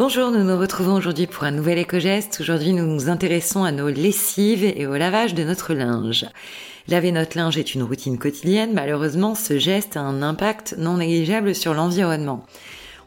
[0.00, 2.38] Bonjour, nous nous retrouvons aujourd'hui pour un nouvel éco-geste.
[2.40, 6.24] Aujourd'hui, nous nous intéressons à nos lessives et au lavage de notre linge.
[6.88, 8.72] Laver notre linge est une routine quotidienne.
[8.72, 12.46] Malheureusement, ce geste a un impact non négligeable sur l'environnement.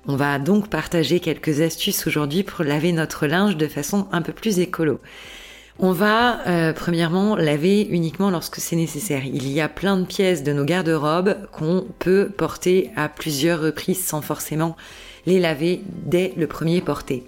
[0.06, 4.32] On va donc partager quelques astuces aujourd'hui pour laver notre linge de façon un peu
[4.32, 5.00] plus écolo.
[5.80, 9.26] On va euh, premièrement laver uniquement lorsque c'est nécessaire.
[9.26, 14.04] Il y a plein de pièces de nos garde-robes qu'on peut porter à plusieurs reprises
[14.04, 14.76] sans forcément
[15.26, 17.24] les laver dès le premier porté.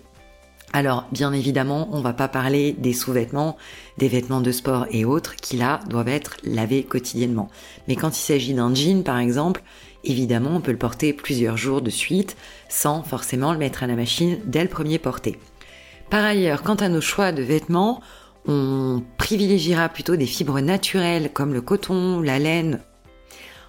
[0.73, 3.55] Alors, bien évidemment, on va pas parler des sous-vêtements,
[3.97, 7.49] des vêtements de sport et autres qui là doivent être lavés quotidiennement.
[7.87, 9.63] Mais quand il s'agit d'un jean par exemple,
[10.03, 12.35] évidemment, on peut le porter plusieurs jours de suite
[12.69, 15.39] sans forcément le mettre à la machine dès le premier porté.
[16.09, 18.01] Par ailleurs, quant à nos choix de vêtements,
[18.47, 22.81] on privilégiera plutôt des fibres naturelles comme le coton, la laine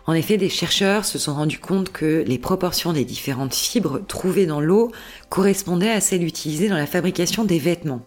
[0.06, 4.46] en effet, des chercheurs se sont rendus compte que les proportions des différentes fibres trouvées
[4.46, 4.92] dans l'eau
[5.30, 8.02] correspondaient à celles utilisées dans la fabrication des vêtements.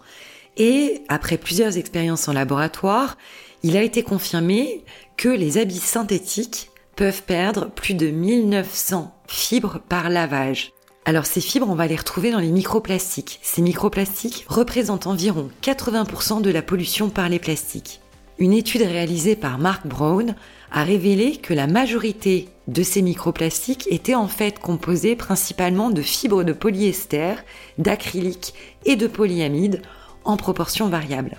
[0.55, 3.17] Et après plusieurs expériences en laboratoire,
[3.63, 4.85] il a été confirmé
[5.17, 10.71] que les habits synthétiques peuvent perdre plus de 1900 fibres par lavage.
[11.09, 13.39] Alors ces fibres, on va les retrouver dans les microplastiques.
[13.41, 17.99] Ces microplastiques représentent environ 80% de la pollution par les plastiques.
[18.37, 20.35] Une étude réalisée par Mark Brown
[20.71, 26.43] a révélé que la majorité de ces microplastiques étaient en fait composés principalement de fibres
[26.43, 27.33] de polyester,
[27.79, 28.53] d'acrylique
[28.85, 29.81] et de polyamide
[30.25, 31.37] en proportion variable.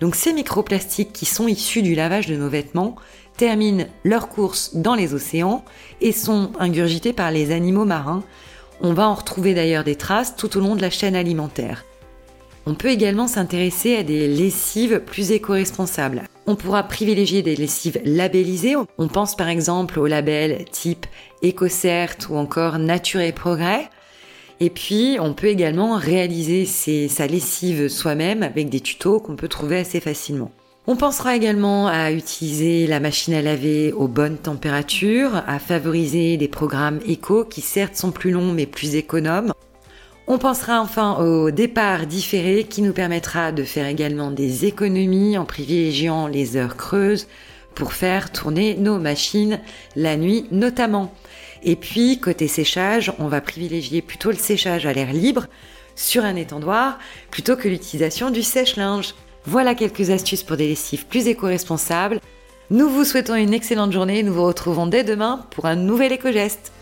[0.00, 2.96] Donc ces microplastiques qui sont issus du lavage de nos vêtements
[3.36, 5.62] terminent leur course dans les océans
[6.00, 8.24] et sont ingurgités par les animaux marins.
[8.80, 11.84] On va en retrouver d'ailleurs des traces tout au long de la chaîne alimentaire.
[12.66, 16.22] On peut également s'intéresser à des lessives plus éco-responsables.
[16.46, 18.76] On pourra privilégier des lessives labellisées.
[18.98, 21.06] On pense par exemple aux labels type
[21.42, 23.90] EcoCert ou encore Nature et Progrès.
[24.60, 29.78] Et puis, on peut également réaliser sa lessive soi-même avec des tutos qu'on peut trouver
[29.78, 30.52] assez facilement.
[30.86, 36.46] On pensera également à utiliser la machine à laver aux bonnes températures, à favoriser des
[36.46, 39.54] programmes éco qui certes sont plus longs mais plus économes.
[40.26, 45.46] On pensera enfin au départ différé qui nous permettra de faire également des économies en
[45.46, 47.28] privilégiant les heures creuses
[47.74, 49.60] pour faire tourner nos machines
[49.96, 51.14] la nuit notamment.
[51.62, 55.46] Et puis côté séchage, on va privilégier plutôt le séchage à l'air libre
[55.96, 56.98] sur un étendoir
[57.30, 59.14] plutôt que l'utilisation du sèche-linge.
[59.46, 62.20] Voilà quelques astuces pour des lessives plus éco-responsables.
[62.70, 66.12] Nous vous souhaitons une excellente journée et nous vous retrouvons dès demain pour un nouvel
[66.12, 66.72] éco-geste.